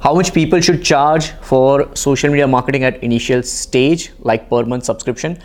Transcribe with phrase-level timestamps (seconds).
[0.00, 4.84] how much people should charge for social media marketing at initial stage like per month
[4.84, 5.38] subscription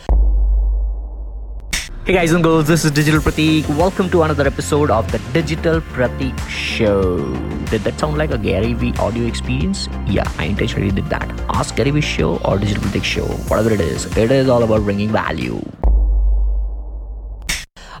[2.06, 3.68] Hey guys and girls, this is Digital Pratik.
[3.76, 7.18] Welcome to another episode of the Digital Pratik Show.
[7.64, 9.88] Did that sound like a Gary Vee audio experience?
[10.06, 11.28] Yeah, I intentionally did that.
[11.48, 14.06] Ask Gary Vee Show or Digital Pratik Show, whatever it is.
[14.16, 15.60] It is all about bringing value.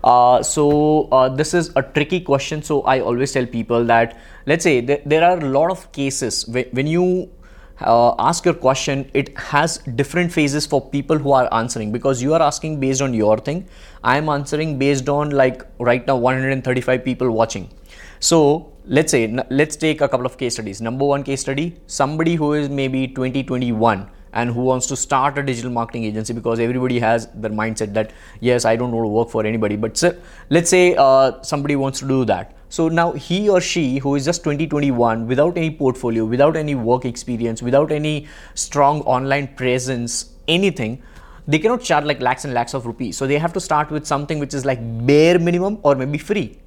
[0.06, 2.62] Uh, so uh, this is a tricky question.
[2.62, 4.16] So I always tell people that
[4.46, 7.28] let's say th- there are a lot of cases when you
[7.80, 12.32] uh, ask your question it has different phases for people who are answering because you
[12.34, 13.66] are asking based on your thing.
[14.04, 17.68] I am answering based on like right now 135 people watching.
[18.20, 20.80] So let's say let's take a couple of case studies.
[20.80, 24.08] Number one case study somebody who is maybe 2021
[24.40, 28.12] and who wants to start a digital marketing agency because everybody has their mindset that
[28.50, 30.14] yes i don't want to work for anybody but so,
[30.50, 34.24] let's say uh, somebody wants to do that so now he or she who is
[34.24, 41.02] just 2021 without any portfolio, without any work experience, without any strong online presence, anything,
[41.46, 43.16] they cannot charge like lakhs and lakhs of rupees.
[43.16, 46.58] So they have to start with something which is like bare minimum or maybe free.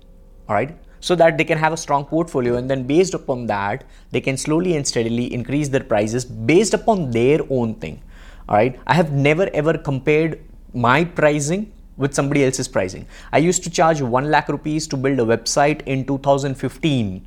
[0.47, 0.77] All right.
[0.99, 4.37] So that they can have a strong portfolio and then based upon that, they can
[4.37, 8.01] slowly and steadily increase their prices based upon their own thing.
[8.47, 8.79] All right.
[8.87, 13.05] I have never ever compared my pricing with somebody else's pricing.
[13.31, 17.25] I used to charge 1 lakh rupees to build a website in 2015.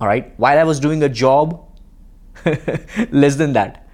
[0.00, 1.62] All right, while I was doing a job
[3.10, 3.86] less than that.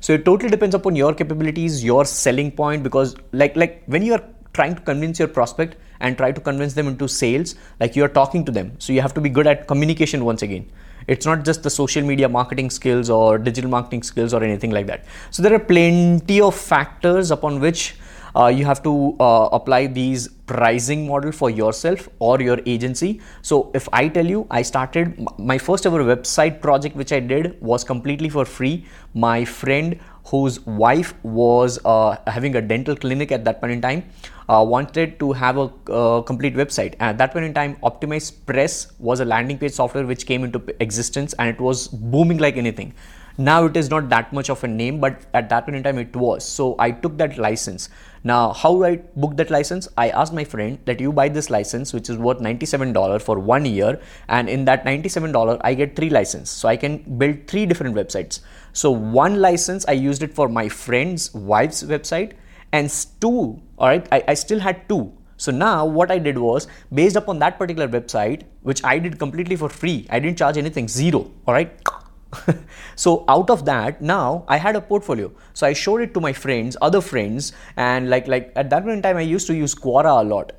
[0.00, 4.14] So it totally depends upon your capabilities, your selling point because like like when you
[4.14, 8.04] are trying to convince your prospect and try to convince them into sales, like you
[8.04, 8.72] are talking to them.
[8.78, 10.70] So you have to be good at communication once again.
[11.06, 14.86] It's not just the social media marketing skills or digital marketing skills or anything like
[14.86, 15.04] that.
[15.30, 17.96] So there are plenty of factors upon which
[18.34, 23.70] uh, you have to uh, apply these pricing model for yourself or your agency so
[23.74, 27.84] if i tell you i started my first ever website project which i did was
[27.84, 33.60] completely for free my friend whose wife was uh, having a dental clinic at that
[33.60, 34.04] point in time
[34.48, 38.92] uh, wanted to have a uh, complete website at that point in time optimize press
[38.98, 42.94] was a landing page software which came into existence and it was booming like anything
[43.38, 45.98] now it is not that much of a name but at that point in time
[45.98, 47.88] it was so i took that license
[48.24, 49.88] now, how I book that license?
[49.96, 53.64] I asked my friend that you buy this license, which is worth $97 for one
[53.64, 56.50] year, and in that $97, I get three licenses.
[56.50, 58.40] So I can build three different websites.
[58.72, 62.34] So one license, I used it for my friend's wife's website,
[62.72, 62.90] and
[63.20, 65.12] two, all right, I, I still had two.
[65.36, 69.56] So now what I did was based upon that particular website, which I did completely
[69.56, 71.72] for free, I didn't charge anything, zero, all right?
[72.96, 75.30] So out of that now i had a portfolio.
[75.54, 78.96] So i showed it to my friends other friends and like like at that point
[78.96, 80.52] in time i used to use quora a lot.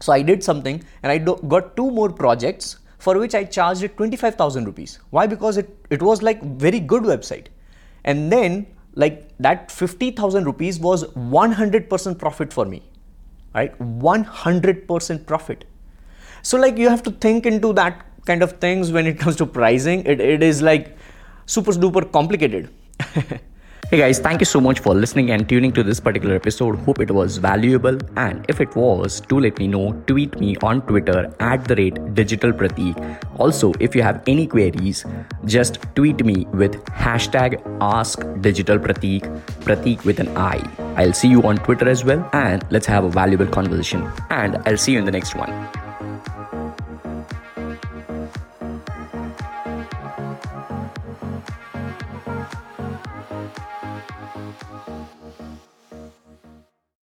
[0.00, 3.82] So i did something and i do, got two more projects for which i charged
[3.82, 4.98] it 25000 rupees.
[5.10, 5.26] Why?
[5.26, 7.46] Because it it was like very good website.
[8.04, 8.66] And then
[8.96, 12.82] like that 50000 rupees was 100% profit for me
[13.56, 13.78] right?
[13.78, 15.64] 100% profit.
[16.42, 19.46] So like you have to think into that kind of things when it comes to
[19.46, 20.04] pricing.
[20.04, 20.96] It, it is like
[21.46, 22.68] super duper complicated.
[23.88, 26.74] Hey guys, thank you so much for listening and tuning to this particular episode.
[26.80, 27.96] Hope it was valuable.
[28.16, 29.92] And if it was, do let me know.
[30.08, 32.98] Tweet me on Twitter at the rate Digital Pratik.
[33.38, 35.04] Also, if you have any queries,
[35.44, 39.22] just tweet me with hashtag Ask Digital Pratik,
[39.60, 40.68] Pratik with an I.
[40.96, 44.10] I'll see you on Twitter as well, and let's have a valuable conversation.
[44.30, 45.52] And I'll see you in the next one.